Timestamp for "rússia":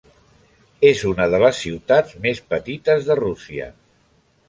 3.25-3.73